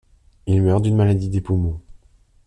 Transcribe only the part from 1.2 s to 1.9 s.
des poumons.